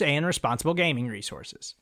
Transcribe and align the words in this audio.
and 0.00 0.26
responsible 0.26 0.74
gaming 0.74 1.08
resources. 1.08 1.74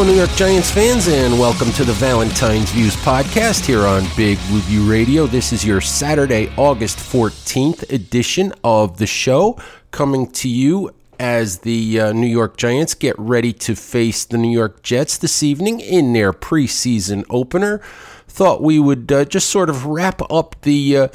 Hello, 0.00 0.12
New 0.12 0.18
York 0.18 0.30
Giants 0.30 0.70
fans, 0.70 1.08
and 1.08 1.38
welcome 1.38 1.70
to 1.72 1.84
the 1.84 1.92
Valentine's 1.92 2.70
Views 2.70 2.96
podcast 2.96 3.66
here 3.66 3.84
on 3.84 4.06
Big 4.16 4.38
Blue 4.48 4.90
Radio. 4.90 5.26
This 5.26 5.52
is 5.52 5.62
your 5.62 5.82
Saturday, 5.82 6.50
August 6.56 6.96
14th 6.96 7.82
edition 7.92 8.54
of 8.64 8.96
the 8.96 9.06
show, 9.06 9.58
coming 9.90 10.26
to 10.28 10.48
you 10.48 10.94
as 11.18 11.58
the 11.58 12.00
uh, 12.00 12.12
New 12.14 12.26
York 12.26 12.56
Giants 12.56 12.94
get 12.94 13.14
ready 13.18 13.52
to 13.52 13.76
face 13.76 14.24
the 14.24 14.38
New 14.38 14.50
York 14.50 14.82
Jets 14.82 15.18
this 15.18 15.42
evening 15.42 15.80
in 15.80 16.14
their 16.14 16.32
preseason 16.32 17.26
opener. 17.28 17.82
Thought 18.26 18.62
we 18.62 18.78
would 18.78 19.12
uh, 19.12 19.26
just 19.26 19.50
sort 19.50 19.68
of 19.68 19.84
wrap 19.84 20.22
up 20.32 20.56
the. 20.62 20.96
Uh, 20.96 21.08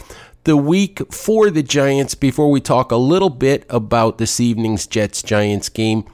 the 0.44 0.56
week 0.56 1.02
for 1.12 1.50
the 1.50 1.64
Giants 1.64 2.14
before 2.14 2.52
we 2.52 2.62
talk 2.62 2.92
a 2.92 2.98
little 2.98 3.32
bit 3.32 3.66
about 3.68 4.20
this 4.20 4.40
evening's 4.40 4.86
Jets 4.86 5.24
Giants 5.24 5.70
game 5.70 6.06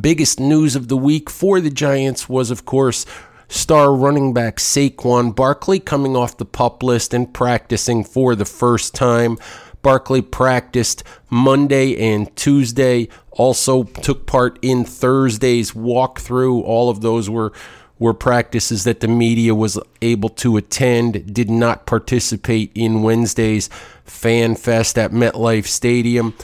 Biggest 0.00 0.40
news 0.40 0.74
of 0.76 0.88
the 0.88 0.96
week 0.96 1.28
for 1.28 1.60
the 1.60 1.70
Giants 1.70 2.28
was, 2.28 2.50
of 2.50 2.64
course, 2.64 3.04
star 3.48 3.94
running 3.94 4.32
back 4.32 4.56
Saquon 4.56 5.34
Barkley 5.34 5.78
coming 5.78 6.16
off 6.16 6.38
the 6.38 6.46
pup 6.46 6.82
list 6.82 7.12
and 7.12 7.32
practicing 7.32 8.02
for 8.02 8.34
the 8.34 8.46
first 8.46 8.94
time. 8.94 9.36
Barkley 9.82 10.22
practiced 10.22 11.04
Monday 11.28 11.96
and 11.98 12.34
Tuesday, 12.34 13.08
also 13.30 13.84
took 13.84 14.26
part 14.26 14.58
in 14.62 14.84
Thursday's 14.84 15.72
walkthrough. 15.72 16.62
All 16.62 16.88
of 16.88 17.02
those 17.02 17.28
were 17.28 17.52
were 17.98 18.14
practices 18.14 18.84
that 18.84 19.00
the 19.00 19.08
media 19.08 19.54
was 19.54 19.78
able 20.02 20.28
to 20.28 20.56
attend, 20.56 21.32
did 21.32 21.48
not 21.48 21.86
participate 21.86 22.72
in 22.74 23.02
Wednesday's 23.02 23.70
Fan 24.04 24.56
Fest 24.56 24.98
at 24.98 25.12
MetLife 25.12 25.66
Stadium. 25.66 26.34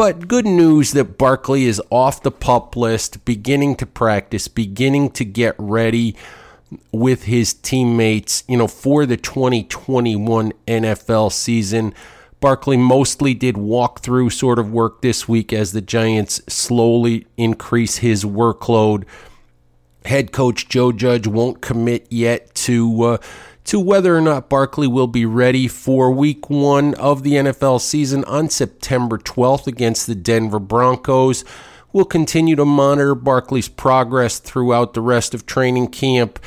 But 0.00 0.28
good 0.28 0.46
news 0.46 0.92
that 0.92 1.18
Barkley 1.18 1.66
is 1.66 1.82
off 1.90 2.22
the 2.22 2.30
pup 2.30 2.74
list, 2.74 3.22
beginning 3.26 3.76
to 3.76 3.84
practice, 3.84 4.48
beginning 4.48 5.10
to 5.10 5.26
get 5.26 5.54
ready 5.58 6.16
with 6.90 7.24
his 7.24 7.52
teammates, 7.52 8.42
you 8.48 8.56
know, 8.56 8.66
for 8.66 9.04
the 9.04 9.18
2021 9.18 10.54
NFL 10.66 11.30
season. 11.30 11.92
Barkley 12.40 12.78
mostly 12.78 13.34
did 13.34 13.58
walk-through 13.58 14.30
sort 14.30 14.58
of 14.58 14.72
work 14.72 15.02
this 15.02 15.28
week 15.28 15.52
as 15.52 15.72
the 15.72 15.82
Giants 15.82 16.40
slowly 16.48 17.26
increase 17.36 17.98
his 17.98 18.24
workload. 18.24 19.04
Head 20.06 20.32
coach 20.32 20.66
Joe 20.66 20.92
Judge 20.92 21.26
won't 21.26 21.60
commit 21.60 22.06
yet 22.08 22.54
to 22.54 23.02
uh, 23.02 23.18
to 23.64 23.78
whether 23.78 24.16
or 24.16 24.20
not 24.20 24.48
Barkley 24.48 24.86
will 24.86 25.06
be 25.06 25.24
ready 25.24 25.68
for 25.68 26.10
week 26.10 26.48
one 26.50 26.94
of 26.94 27.22
the 27.22 27.32
NFL 27.32 27.80
season 27.80 28.24
on 28.24 28.48
September 28.48 29.18
12th 29.18 29.66
against 29.66 30.06
the 30.06 30.14
Denver 30.14 30.58
Broncos. 30.58 31.44
We'll 31.92 32.04
continue 32.04 32.56
to 32.56 32.64
monitor 32.64 33.14
Barkley's 33.14 33.68
progress 33.68 34.38
throughout 34.38 34.94
the 34.94 35.00
rest 35.00 35.34
of 35.34 35.46
training 35.46 35.88
camp 35.88 36.38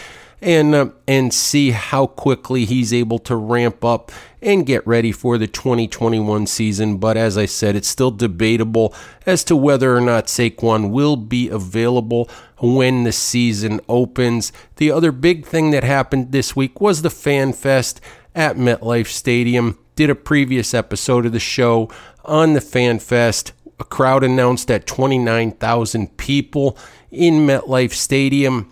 and 0.43 0.75
uh, 0.75 0.89
and 1.07 1.33
see 1.33 1.71
how 1.71 2.05
quickly 2.05 2.65
he's 2.65 2.93
able 2.93 3.17
to 3.17 3.35
ramp 3.35 3.83
up 3.83 4.11
and 4.41 4.65
get 4.65 4.85
ready 4.85 5.11
for 5.11 5.37
the 5.37 5.47
2021 5.47 6.45
season. 6.47 6.97
But 6.97 7.15
as 7.15 7.37
I 7.37 7.45
said, 7.45 7.75
it's 7.77 7.87
still 7.87 8.11
debatable 8.11 8.93
as 9.25 9.43
to 9.45 9.55
whether 9.55 9.95
or 9.95 10.01
not 10.01 10.27
Saquon 10.27 10.91
will 10.91 11.15
be 11.15 11.47
available 11.47 12.29
when 12.59 13.05
the 13.05 13.13
season 13.13 13.79
opens. 13.87 14.51
The 14.75 14.91
other 14.91 15.13
big 15.13 15.45
thing 15.45 15.71
that 15.71 15.85
happened 15.85 16.33
this 16.33 16.55
week 16.55 16.81
was 16.81 17.01
the 17.01 17.09
Fan 17.09 17.53
Fest 17.53 18.01
at 18.35 18.57
MetLife 18.57 19.07
Stadium. 19.07 19.79
Did 19.95 20.09
a 20.09 20.15
previous 20.15 20.73
episode 20.73 21.25
of 21.25 21.31
the 21.31 21.39
show 21.39 21.89
on 22.25 22.53
the 22.53 22.61
Fan 22.61 22.99
Fest. 22.99 23.53
A 23.79 23.85
crowd 23.85 24.23
announced 24.23 24.69
at 24.69 24.85
29,000 24.85 26.17
people 26.17 26.77
in 27.11 27.47
MetLife 27.47 27.93
Stadium 27.93 28.69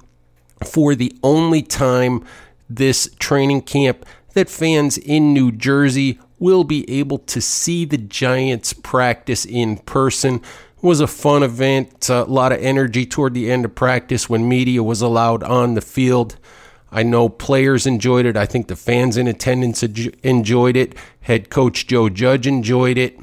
for 0.66 0.96
the 0.96 1.16
only 1.24 1.62
time 1.62 2.26
this 2.70 3.10
training 3.20 3.62
camp 3.62 4.06
that 4.34 4.50
fans 4.50 4.98
in 4.98 5.34
New 5.34 5.52
Jersey 5.52 6.20
will 6.40 6.64
be 6.64 6.90
able 6.90 7.20
to 7.20 7.42
see 7.42 7.86
the 7.86 7.98
Giants 7.98 8.74
practice 8.74 9.46
in 9.46 9.78
person. 9.78 10.36
It 10.36 10.84
was 10.84 11.00
a 11.00 11.08
fun 11.08 11.44
event, 11.44 12.10
a 12.10 12.24
lot 12.24 12.52
of 12.52 12.60
energy 12.60 13.06
toward 13.06 13.34
the 13.34 13.52
end 13.52 13.66
of 13.66 13.76
practice 13.76 14.30
when 14.30 14.50
media 14.50 14.82
was 14.82 15.02
allowed 15.02 15.44
on 15.44 15.76
the 15.76 15.82
field. 15.82 16.38
I 16.92 17.04
know 17.04 17.30
players 17.30 17.86
enjoyed 17.86 18.26
it. 18.26 18.36
I 18.36 18.46
think 18.46 18.68
the 18.68 18.76
fans 18.76 19.16
in 19.18 19.28
attendance 19.28 19.84
enjoyed 19.84 20.76
it. 20.76 20.96
Head 21.22 21.50
coach 21.50 21.88
Joe 21.88 22.10
Judge 22.10 22.48
enjoyed 22.48 22.98
it. 22.98 23.20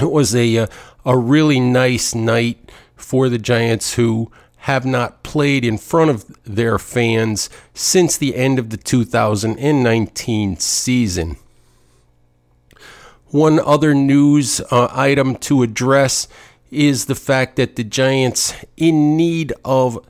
It 0.00 0.10
was 0.10 0.34
a 0.34 0.58
uh, 0.58 0.66
a 1.04 1.16
really 1.16 1.60
nice 1.60 2.14
night 2.14 2.70
for 2.96 3.28
the 3.28 3.38
Giants 3.38 3.94
who 3.94 4.30
have 4.66 4.84
not 4.84 5.22
played 5.22 5.64
in 5.64 5.78
front 5.78 6.10
of 6.10 6.24
their 6.42 6.76
fans 6.76 7.48
since 7.72 8.16
the 8.16 8.34
end 8.34 8.58
of 8.58 8.70
the 8.70 8.76
2019 8.76 10.56
season. 10.56 11.36
One 13.26 13.60
other 13.60 13.94
news 13.94 14.60
uh, 14.72 14.88
item 14.90 15.36
to 15.36 15.62
address 15.62 16.26
is 16.72 17.04
the 17.04 17.14
fact 17.14 17.54
that 17.54 17.76
the 17.76 17.84
Giants, 17.84 18.54
in 18.76 19.16
need 19.16 19.52
of 19.64 20.04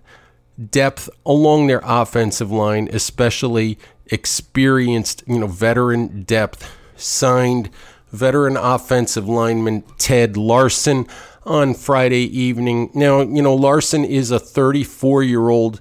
depth 0.71 1.11
along 1.27 1.67
their 1.67 1.83
offensive 1.85 2.51
line, 2.51 2.89
especially 2.91 3.79
experienced, 4.07 5.23
you 5.27 5.39
know, 5.39 5.49
veteran 5.49 6.23
depth, 6.23 6.75
signed 6.97 7.69
veteran 8.11 8.57
offensive 8.57 9.29
lineman 9.29 9.83
Ted 9.99 10.39
Larsen 10.39 11.07
on 11.47 11.75
Friday 11.75 12.25
evening. 12.39 12.91
Now, 12.93 13.21
you 13.21 13.41
know, 13.41 13.55
Larsen 13.55 14.05
is 14.05 14.31
a 14.31 14.39
34 14.39 15.23
year 15.23 15.49
old 15.49 15.81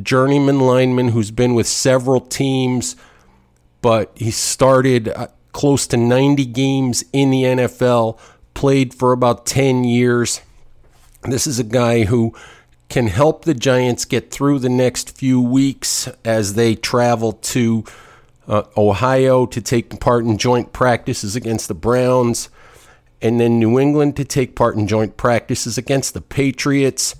journeyman 0.00 0.60
lineman 0.60 1.08
who's 1.08 1.30
been 1.30 1.54
with 1.54 1.66
several 1.66 2.20
teams, 2.20 2.94
but 3.80 4.12
he 4.14 4.30
started 4.30 5.08
uh, 5.08 5.28
close 5.52 5.86
to 5.88 5.96
90 5.96 6.44
games 6.46 7.04
in 7.12 7.30
the 7.30 7.42
NFL, 7.44 8.18
played 8.54 8.94
for 8.94 9.12
about 9.12 9.46
10 9.46 9.84
years. 9.84 10.42
This 11.22 11.46
is 11.46 11.58
a 11.58 11.64
guy 11.64 12.04
who 12.04 12.34
can 12.88 13.08
help 13.08 13.44
the 13.44 13.54
Giants 13.54 14.04
get 14.04 14.30
through 14.30 14.60
the 14.60 14.68
next 14.68 15.16
few 15.16 15.40
weeks 15.40 16.08
as 16.24 16.54
they 16.54 16.74
travel 16.74 17.32
to 17.32 17.84
uh, 18.46 18.62
Ohio 18.76 19.46
to 19.46 19.60
take 19.60 20.00
part 20.00 20.24
in 20.24 20.38
joint 20.38 20.72
practices 20.72 21.34
against 21.36 21.68
the 21.68 21.74
Browns 21.74 22.48
and 23.20 23.40
then 23.40 23.58
New 23.58 23.78
England 23.78 24.16
to 24.16 24.24
take 24.24 24.54
part 24.54 24.76
in 24.76 24.86
joint 24.86 25.16
practices 25.16 25.76
against 25.76 26.14
the 26.14 26.20
Patriots. 26.20 27.14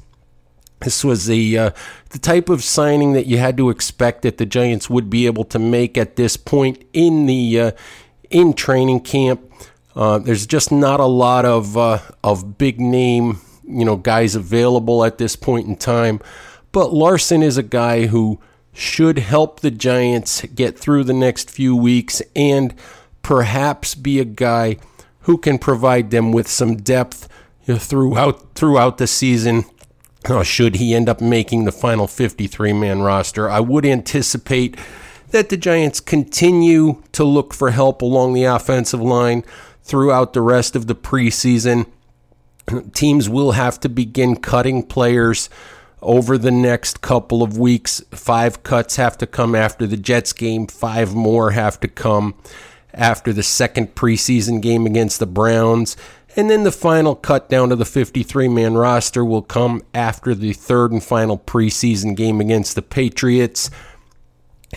This 0.80 1.04
was 1.04 1.26
the 1.26 1.58
uh, 1.58 1.70
the 2.10 2.18
type 2.18 2.48
of 2.48 2.62
signing 2.62 3.12
that 3.14 3.26
you 3.26 3.38
had 3.38 3.56
to 3.56 3.70
expect 3.70 4.22
that 4.22 4.38
the 4.38 4.46
Giants 4.46 4.88
would 4.88 5.10
be 5.10 5.26
able 5.26 5.44
to 5.44 5.58
make 5.58 5.98
at 5.98 6.16
this 6.16 6.36
point 6.36 6.84
in 6.92 7.26
the 7.26 7.60
uh, 7.60 7.70
in 8.30 8.52
training 8.52 9.00
camp. 9.00 9.40
Uh, 9.96 10.18
there's 10.18 10.46
just 10.46 10.70
not 10.70 11.00
a 11.00 11.06
lot 11.06 11.44
of 11.44 11.76
uh, 11.76 11.98
of 12.22 12.58
big 12.58 12.80
name 12.80 13.40
you 13.64 13.84
know 13.84 13.96
guys 13.96 14.36
available 14.36 15.04
at 15.04 15.18
this 15.18 15.34
point 15.34 15.66
in 15.66 15.74
time, 15.74 16.20
but 16.70 16.92
Larsen 16.92 17.42
is 17.42 17.56
a 17.56 17.62
guy 17.64 18.06
who 18.06 18.38
should 18.72 19.18
help 19.18 19.58
the 19.58 19.72
Giants 19.72 20.42
get 20.54 20.78
through 20.78 21.02
the 21.02 21.12
next 21.12 21.50
few 21.50 21.74
weeks 21.74 22.22
and 22.36 22.72
perhaps 23.22 23.96
be 23.96 24.20
a 24.20 24.24
guy 24.24 24.76
who 25.28 25.36
can 25.36 25.58
provide 25.58 26.10
them 26.10 26.32
with 26.32 26.48
some 26.48 26.74
depth 26.74 27.28
throughout 27.76 28.54
throughout 28.54 28.96
the 28.96 29.06
season 29.06 29.62
should 30.42 30.76
he 30.76 30.94
end 30.94 31.06
up 31.06 31.20
making 31.20 31.64
the 31.64 31.72
final 31.72 32.06
53 32.06 32.72
man 32.72 33.02
roster. 33.02 33.48
I 33.48 33.60
would 33.60 33.84
anticipate 33.84 34.78
that 35.30 35.50
the 35.50 35.58
Giants 35.58 36.00
continue 36.00 37.02
to 37.12 37.24
look 37.24 37.52
for 37.52 37.72
help 37.72 38.00
along 38.00 38.32
the 38.32 38.44
offensive 38.44 39.02
line 39.02 39.44
throughout 39.82 40.32
the 40.32 40.40
rest 40.40 40.74
of 40.74 40.86
the 40.86 40.94
preseason. 40.94 41.86
Teams 42.94 43.28
will 43.28 43.52
have 43.52 43.78
to 43.80 43.90
begin 43.90 44.36
cutting 44.36 44.82
players 44.82 45.50
over 46.00 46.38
the 46.38 46.50
next 46.50 47.02
couple 47.02 47.42
of 47.42 47.58
weeks. 47.58 48.02
Five 48.12 48.62
cuts 48.62 48.96
have 48.96 49.18
to 49.18 49.26
come 49.26 49.54
after 49.54 49.86
the 49.86 49.98
Jets 49.98 50.32
game, 50.32 50.66
five 50.66 51.14
more 51.14 51.50
have 51.50 51.78
to 51.80 51.88
come 51.88 52.34
after 52.92 53.32
the 53.32 53.42
second 53.42 53.94
preseason 53.94 54.60
game 54.60 54.86
against 54.86 55.18
the 55.18 55.26
Browns. 55.26 55.96
And 56.36 56.48
then 56.48 56.64
the 56.64 56.72
final 56.72 57.14
cut 57.14 57.48
down 57.48 57.70
to 57.70 57.76
the 57.76 57.84
53 57.84 58.48
man 58.48 58.74
roster 58.74 59.24
will 59.24 59.42
come 59.42 59.82
after 59.94 60.34
the 60.34 60.52
third 60.52 60.92
and 60.92 61.02
final 61.02 61.38
preseason 61.38 62.16
game 62.16 62.40
against 62.40 62.74
the 62.74 62.82
Patriots. 62.82 63.70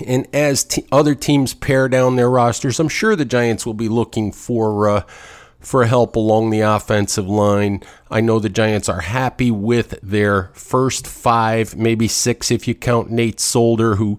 And 0.05 0.27
as 0.33 0.63
te- 0.63 0.87
other 0.91 1.15
teams 1.15 1.53
pare 1.53 1.89
down 1.89 2.15
their 2.15 2.29
rosters, 2.29 2.79
I'm 2.79 2.87
sure 2.87 3.15
the 3.15 3.25
Giants 3.25 3.65
will 3.65 3.73
be 3.73 3.89
looking 3.89 4.31
for 4.31 4.89
uh, 4.89 5.03
for 5.59 5.85
help 5.85 6.15
along 6.15 6.49
the 6.49 6.61
offensive 6.61 7.27
line. 7.27 7.83
I 8.09 8.19
know 8.21 8.39
the 8.39 8.49
Giants 8.49 8.89
are 8.89 9.01
happy 9.01 9.51
with 9.51 9.99
their 10.01 10.49
first 10.53 11.05
five, 11.05 11.75
maybe 11.75 12.07
six 12.07 12.49
if 12.49 12.67
you 12.67 12.73
count 12.73 13.11
Nate 13.11 13.39
Solder, 13.39 13.95
who 13.95 14.17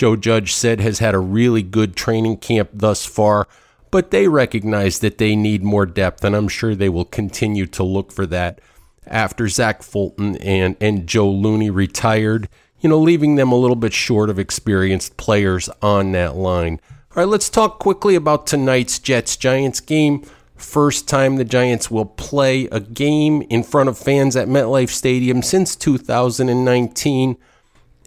Joe 0.00 0.16
Judge 0.16 0.54
said 0.54 0.80
has 0.80 0.98
had 0.98 1.14
a 1.14 1.18
really 1.18 1.62
good 1.62 1.94
training 1.94 2.38
camp 2.38 2.70
thus 2.72 3.04
far 3.04 3.46
but 3.90 4.10
they 4.10 4.28
recognize 4.28 5.00
that 5.00 5.18
they 5.18 5.34
need 5.34 5.62
more 5.64 5.86
depth, 5.86 6.24
and 6.24 6.36
I'm 6.36 6.48
sure 6.48 6.74
they 6.74 6.88
will 6.88 7.04
continue 7.04 7.66
to 7.66 7.82
look 7.82 8.12
for 8.12 8.26
that 8.26 8.60
after 9.06 9.48
Zach 9.48 9.82
Fulton 9.82 10.36
and, 10.36 10.76
and 10.80 11.06
Joe 11.06 11.30
Looney 11.30 11.70
retired, 11.70 12.48
you 12.80 12.88
know, 12.88 13.00
leaving 13.00 13.34
them 13.34 13.50
a 13.50 13.56
little 13.56 13.76
bit 13.76 13.92
short 13.92 14.30
of 14.30 14.38
experienced 14.38 15.16
players 15.16 15.68
on 15.82 16.12
that 16.12 16.36
line. 16.36 16.80
All 17.16 17.24
right, 17.24 17.28
let's 17.28 17.50
talk 17.50 17.80
quickly 17.80 18.14
about 18.14 18.46
tonight's 18.46 19.00
Jets 19.00 19.36
Giants 19.36 19.80
game. 19.80 20.24
First 20.54 21.08
time 21.08 21.36
the 21.36 21.44
Giants 21.44 21.90
will 21.90 22.06
play 22.06 22.66
a 22.66 22.78
game 22.78 23.42
in 23.42 23.64
front 23.64 23.88
of 23.88 23.98
fans 23.98 24.36
at 24.36 24.46
MetLife 24.46 24.90
Stadium 24.90 25.42
since 25.42 25.74
2019. 25.74 27.36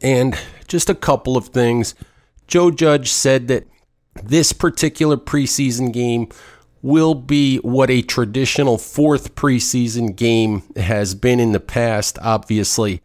And 0.03 0.37
just 0.67 0.89
a 0.89 0.95
couple 0.95 1.37
of 1.37 1.47
things. 1.47 1.95
Joe 2.45 2.69
Judge 2.69 3.09
said 3.09 3.47
that 3.47 3.65
this 4.21 4.53
particular 4.53 5.17
preseason 5.17 5.91
game 5.91 6.27
will 6.81 7.15
be 7.15 7.57
what 7.59 7.89
a 7.89 8.01
traditional 8.01 8.77
fourth 8.77 9.33
preseason 9.35 10.15
game 10.15 10.61
has 10.75 11.15
been 11.15 11.39
in 11.39 11.53
the 11.53 11.59
past. 11.59 12.19
Obviously, 12.21 13.01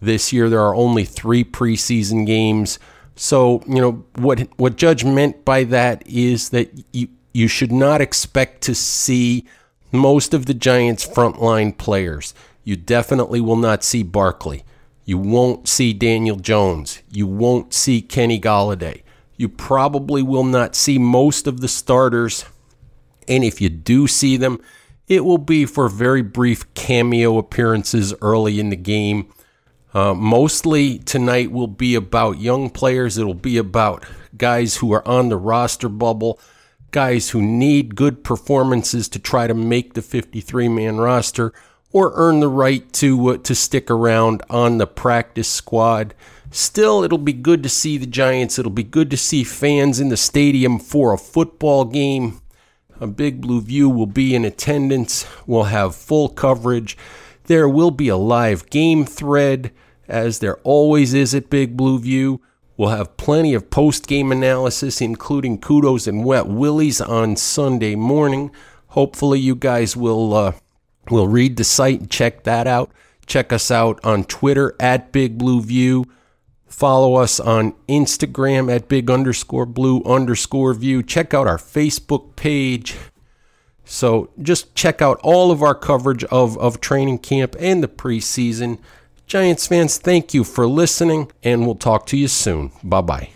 this 0.00 0.32
year 0.32 0.50
there 0.50 0.60
are 0.60 0.74
only 0.74 1.04
three 1.04 1.42
preseason 1.42 2.26
games. 2.26 2.78
So, 3.16 3.62
you 3.66 3.80
know, 3.80 4.04
what 4.16 4.40
what 4.58 4.76
Judge 4.76 5.04
meant 5.04 5.44
by 5.44 5.64
that 5.64 6.06
is 6.06 6.50
that 6.50 6.70
you 6.92 7.08
you 7.32 7.48
should 7.48 7.72
not 7.72 8.00
expect 8.00 8.60
to 8.62 8.74
see 8.74 9.44
most 9.90 10.34
of 10.34 10.46
the 10.46 10.54
Giants' 10.54 11.06
frontline 11.06 11.76
players. 11.76 12.34
You 12.62 12.76
definitely 12.76 13.40
will 13.40 13.56
not 13.56 13.82
see 13.82 14.02
Barkley. 14.02 14.64
You 15.04 15.18
won't 15.18 15.68
see 15.68 15.92
Daniel 15.92 16.36
Jones. 16.36 17.02
You 17.10 17.26
won't 17.26 17.74
see 17.74 18.00
Kenny 18.00 18.40
Golladay. 18.40 19.02
You 19.36 19.48
probably 19.48 20.22
will 20.22 20.44
not 20.44 20.74
see 20.74 20.98
most 20.98 21.46
of 21.46 21.60
the 21.60 21.68
starters. 21.68 22.44
And 23.28 23.44
if 23.44 23.60
you 23.60 23.68
do 23.68 24.06
see 24.06 24.36
them, 24.36 24.60
it 25.06 25.24
will 25.24 25.38
be 25.38 25.66
for 25.66 25.88
very 25.88 26.22
brief 26.22 26.72
cameo 26.74 27.36
appearances 27.36 28.14
early 28.22 28.58
in 28.58 28.70
the 28.70 28.76
game. 28.76 29.32
Uh, 29.92 30.14
mostly 30.14 30.98
tonight 30.98 31.52
will 31.52 31.68
be 31.68 31.94
about 31.94 32.40
young 32.40 32.70
players. 32.70 33.18
It'll 33.18 33.34
be 33.34 33.58
about 33.58 34.04
guys 34.36 34.76
who 34.76 34.92
are 34.92 35.06
on 35.06 35.28
the 35.28 35.36
roster 35.36 35.88
bubble, 35.88 36.40
guys 36.90 37.30
who 37.30 37.42
need 37.42 37.94
good 37.94 38.24
performances 38.24 39.08
to 39.10 39.18
try 39.18 39.46
to 39.46 39.54
make 39.54 39.94
the 39.94 40.02
53 40.02 40.68
man 40.68 40.96
roster 40.96 41.52
or 41.94 42.12
earn 42.16 42.40
the 42.40 42.48
right 42.48 42.92
to 42.92 43.28
uh, 43.28 43.36
to 43.38 43.54
stick 43.54 43.90
around 43.90 44.42
on 44.50 44.76
the 44.76 44.86
practice 44.86 45.48
squad. 45.48 46.12
Still, 46.50 47.02
it'll 47.02 47.18
be 47.18 47.32
good 47.32 47.62
to 47.62 47.68
see 47.68 47.96
the 47.96 48.06
Giants. 48.06 48.58
It'll 48.58 48.70
be 48.70 48.82
good 48.82 49.10
to 49.12 49.16
see 49.16 49.44
fans 49.44 49.98
in 50.00 50.08
the 50.08 50.16
stadium 50.16 50.78
for 50.78 51.14
a 51.14 51.18
football 51.18 51.84
game. 51.84 52.40
A 53.00 53.06
Big 53.06 53.40
Blue 53.40 53.60
View 53.60 53.88
will 53.88 54.06
be 54.06 54.34
in 54.34 54.44
attendance. 54.44 55.26
We'll 55.46 55.64
have 55.64 55.96
full 55.96 56.28
coverage. 56.28 56.98
There 57.44 57.68
will 57.68 57.90
be 57.90 58.08
a 58.08 58.16
live 58.16 58.70
game 58.70 59.04
thread, 59.04 59.72
as 60.08 60.40
there 60.40 60.56
always 60.58 61.14
is 61.14 61.34
at 61.34 61.50
Big 61.50 61.76
Blue 61.76 61.98
View. 61.98 62.40
We'll 62.76 62.90
have 62.90 63.16
plenty 63.16 63.54
of 63.54 63.70
post 63.70 64.08
game 64.08 64.32
analysis, 64.32 65.00
including 65.00 65.58
kudos 65.58 66.08
and 66.08 66.24
wet 66.24 66.46
willies 66.46 67.00
on 67.00 67.36
Sunday 67.36 67.94
morning. 67.94 68.50
Hopefully, 68.88 69.38
you 69.38 69.54
guys 69.54 69.96
will 69.96 70.34
uh, 70.34 70.52
will 71.10 71.28
read 71.28 71.56
the 71.56 71.64
site 71.64 72.00
and 72.00 72.10
check 72.10 72.44
that 72.44 72.66
out. 72.66 72.90
Check 73.26 73.52
us 73.52 73.70
out 73.70 74.04
on 74.04 74.24
Twitter 74.24 74.74
at 74.78 75.12
Big 75.12 75.38
Blue 75.38 75.60
View. 75.60 76.04
Follow 76.66 77.14
us 77.14 77.38
on 77.38 77.72
Instagram 77.88 78.74
at 78.74 78.88
big 78.88 79.08
underscore 79.08 79.64
blue 79.64 80.02
underscore 80.02 80.74
view. 80.74 81.04
Check 81.04 81.32
out 81.32 81.46
our 81.46 81.56
Facebook 81.56 82.34
page. 82.34 82.96
So 83.84 84.30
just 84.42 84.74
check 84.74 85.00
out 85.00 85.20
all 85.22 85.52
of 85.52 85.62
our 85.62 85.76
coverage 85.76 86.24
of, 86.24 86.58
of 86.58 86.80
training 86.80 87.18
camp 87.18 87.54
and 87.60 87.82
the 87.82 87.88
preseason. 87.88 88.78
Giants 89.26 89.68
fans, 89.68 89.98
thank 89.98 90.34
you 90.34 90.42
for 90.42 90.66
listening, 90.66 91.30
and 91.44 91.64
we'll 91.64 91.76
talk 91.76 92.06
to 92.06 92.16
you 92.16 92.28
soon. 92.28 92.72
Bye 92.82 93.02
bye. 93.02 93.28